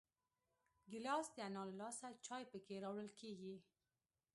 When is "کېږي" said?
3.19-3.55